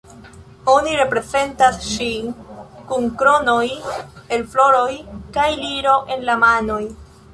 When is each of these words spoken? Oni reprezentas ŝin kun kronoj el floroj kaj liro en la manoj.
Oni 0.75 0.93
reprezentas 0.99 1.77
ŝin 1.89 2.31
kun 2.93 3.05
kronoj 3.21 3.67
el 4.39 4.47
floroj 4.55 4.89
kaj 5.37 5.47
liro 5.61 5.95
en 6.17 6.27
la 6.33 6.41
manoj. 6.47 6.81